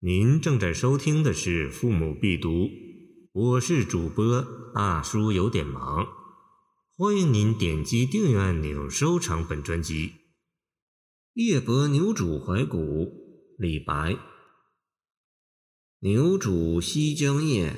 [0.00, 2.50] 您正在收听的是《父母必读》，
[3.32, 6.06] 我是主播大叔，有点忙。
[6.94, 10.12] 欢迎您点击订阅按钮，收藏本专辑。
[11.32, 13.10] 夜泊牛渚怀古，
[13.56, 14.18] 李白。
[16.00, 17.74] 牛渚西江夜，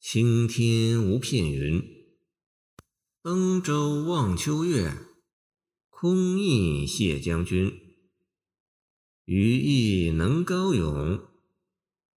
[0.00, 1.82] 青天无片云。
[3.22, 4.94] 登舟望秋月，
[5.90, 7.87] 空忆谢将军。
[9.30, 11.20] 余亦能高咏，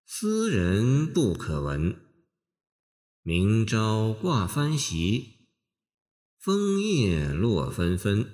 [0.06, 2.00] 斯人不可闻。
[3.24, 5.48] 明朝挂帆席，
[6.38, 8.32] 枫叶落纷纷。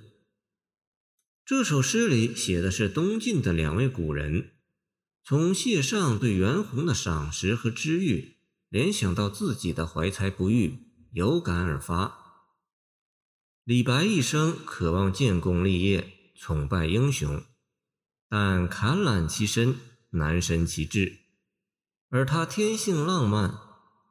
[1.46, 4.56] 这首诗里写的是东晋的两位古人，
[5.24, 10.80] 从谢尚对袁弘的赏识和知遇，联想到自己的怀才不遇，
[11.14, 12.52] 有感而发。
[13.64, 17.42] 李白一生渴望建功立业，崇拜英雄。
[18.38, 19.78] 但坎揽其身，
[20.10, 21.20] 难伸其志。
[22.10, 23.58] 而他天性浪漫，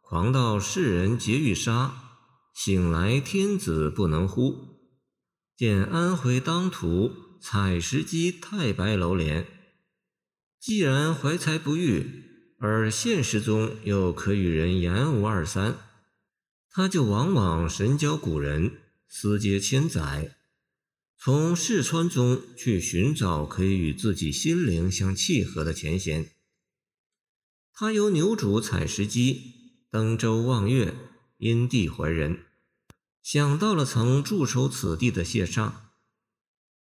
[0.00, 1.94] 狂到世人皆欲杀，
[2.54, 4.78] 醒来天子不能呼。
[5.58, 9.46] 见安徽当涂，采石矶太白楼连。
[10.58, 12.24] 既然怀才不遇，
[12.58, 15.77] 而现实中又可与人言无二三，
[16.70, 18.72] 他就往往神交古人，
[19.06, 20.34] 思接千载。
[21.25, 26.33] 从世川中去寻找可以与自己心灵相契合的前贤。
[27.72, 29.39] 他由牛渚采石矶，
[29.91, 30.95] 登舟望月，
[31.39, 32.41] 因地怀人，
[33.22, 35.86] 想到了曾驻守此地的谢尚。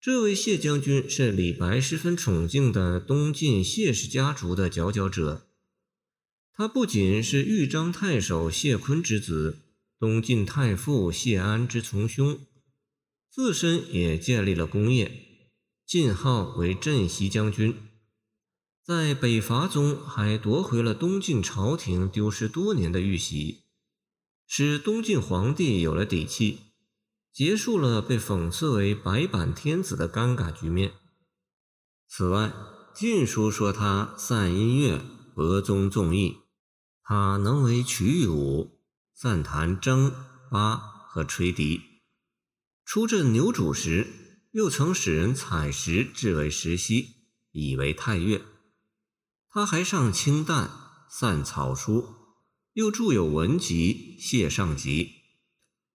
[0.00, 5.48] 这位谢将军是李白十分崇敬的东晋谢氏家族的佼佼者。
[6.52, 9.62] 他不仅是豫章太守谢坤之子，
[9.98, 12.38] 东晋太傅谢安之从兄。
[13.32, 15.10] 自身也建立了功业，
[15.86, 17.76] 晋号为镇西将军，
[18.84, 23.66] 在北伐中还夺回了东晋朝廷丢失多年的玉玺，
[24.48, 26.58] 使东晋皇帝有了底气，
[27.32, 30.94] 结束了被讽刺为白板天子的尴尬局面。
[32.08, 32.48] 此外，
[32.92, 35.00] 《晋书》说他善音乐，
[35.36, 36.38] 博宗纵艺，
[37.04, 38.80] 他能为曲与舞，
[39.14, 40.12] 善弹筝、
[40.50, 41.89] 八和吹笛。
[42.92, 44.08] 出镇牛渚时，
[44.50, 47.06] 又曾使人采石制为石溪，
[47.52, 48.42] 以为太岳。
[49.48, 50.68] 他还上清淡，
[51.08, 52.04] 散草书，
[52.72, 55.04] 又著有文集《谢尚集》。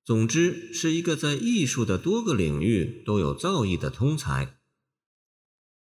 [0.05, 4.57] 总之，是一个在艺术的多个领域都有造诣的通才。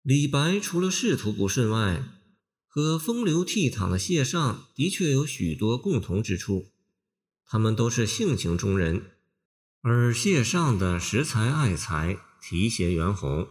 [0.03, 2.05] 李白除了仕途不顺外，
[2.66, 6.67] 和风流倜傥的谢尚的确有许多共同之处。
[7.45, 9.17] 他们都是性情中人。
[9.83, 13.49] 而谢尚的识才爱才，提携袁弘，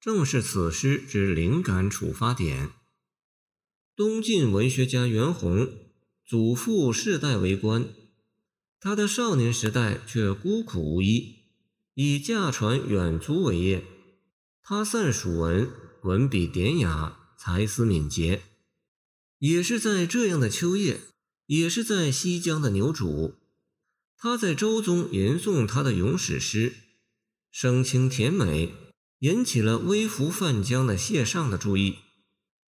[0.00, 2.72] 正是此诗之灵感触发点。
[3.94, 5.68] 东晋文学家袁弘，
[6.26, 7.88] 祖父世代为官，
[8.80, 11.36] 他的少年时代却孤苦无依，
[11.94, 13.84] 以驾船远足为业。
[14.64, 15.70] 他善属文，
[16.02, 18.42] 文笔典雅，才思敏捷。
[19.38, 21.00] 也是在这样的秋夜，
[21.46, 23.34] 也是在西江的牛渚。
[24.22, 26.74] 他在舟中吟诵他的咏史诗，
[27.50, 28.74] 声情甜美，
[29.20, 31.96] 引起了微服泛江的谢尚的注意，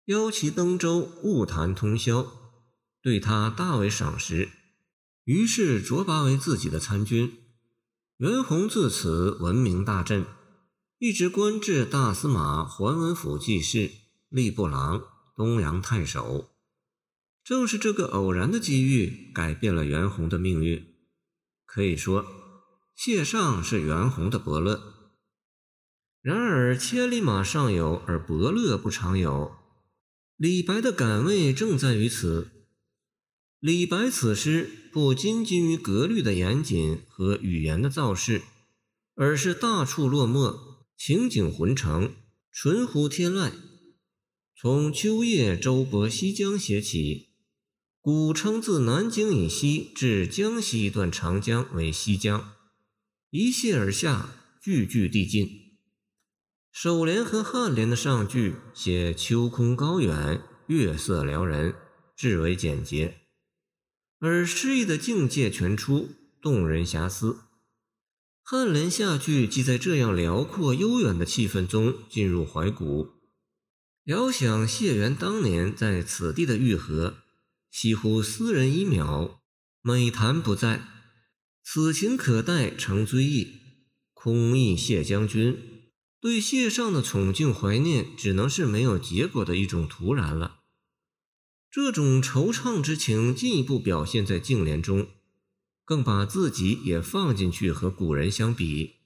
[0.07, 2.27] 邀其登舟晤谈通宵，
[3.03, 4.49] 对他大为赏识，
[5.25, 7.35] 于是擢拔为自己的参军。
[8.17, 10.25] 袁弘自此闻名大振，
[10.99, 13.91] 一直官至大司马、桓文府记事、
[14.31, 15.05] 吏部郎、
[15.37, 16.49] 东阳太守。
[17.45, 20.94] 正是这个偶然的机遇，改变了袁弘的命运。
[21.75, 22.25] 可以说，
[22.95, 24.81] 谢尚是袁弘的伯乐。
[26.23, 29.57] 然而，千里马尚有，而伯乐不常有。
[30.37, 32.69] 李白的感味正在于此。
[33.59, 38.43] 李白此诗不仅仅于格律的严谨和语言的造势，
[39.17, 42.15] 而是大处落墨，情景浑成，
[42.53, 43.51] 纯乎天籁。
[44.57, 47.34] 从秋夜舟泊西江写起。
[48.05, 52.53] 古称自南京以西至江西一段长江为西江，
[53.31, 54.29] 一泻而下，
[54.61, 55.79] 句句递进。
[56.71, 61.75] 首联和颔联的上句写秋空高远，月色撩人，
[62.15, 63.23] 至为简洁，
[64.21, 66.11] 而诗意的境界全出，
[66.43, 67.39] 动人遐思。
[68.45, 73.13] 颔联下句即在这样辽阔悠远的气氛中进入怀古，
[74.05, 77.24] 遥想谢元当年在此地的遇合。
[77.77, 79.41] 惜乎斯人一秒，
[79.83, 80.87] 美谈不在，
[81.65, 83.49] 此情可待成追忆。
[84.13, 85.91] 空忆谢将军，
[86.21, 90.61] 对谢尚的崇敬怀念，只能是没有结果的一种突然了。
[91.69, 95.09] 这种惆怅之情进一步表现在净莲中，
[95.85, 99.01] 更把自己也放进去和古人相比。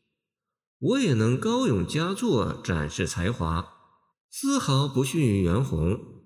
[0.78, 3.66] 我也能高咏佳作，展示才华，
[4.30, 6.17] 丝毫不逊于袁弘。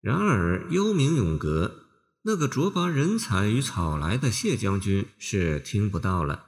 [0.00, 1.86] 然而幽冥永隔
[2.22, 6.46] 那个卓拔人才与草来的谢将军是听不到了。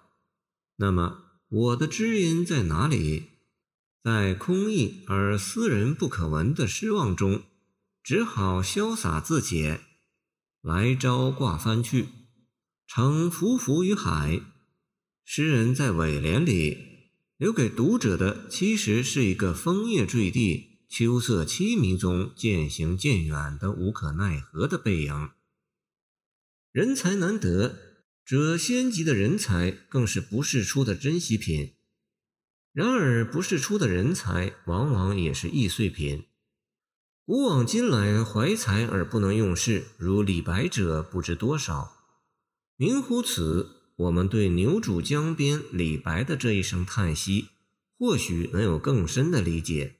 [0.77, 3.25] 那么我的知音在哪里？
[4.03, 7.43] 在空意而斯人不可闻的失望中。
[8.03, 9.83] 只好潇洒自解，
[10.63, 12.07] 来朝挂帆去，
[12.87, 14.41] 乘浮浮于海。
[15.23, 16.79] 诗人在尾联里
[17.37, 25.31] 留给读者的，其实是一个枫叶坠地、秋色凄迷中渐行渐远的无可奈何的背影。
[26.73, 27.77] 人才难得，
[28.25, 31.75] 这仙级的人才更是不世出的珍稀品。
[32.73, 36.25] 然而，不世出的人才往往也是易碎品。
[37.25, 41.93] 古往今来，怀才而不能用事，如李白者不知多少。
[42.77, 47.51] 明乎此，我们对牛渚江边李白的这一声叹息，
[47.97, 50.00] 或许能有更深的理解。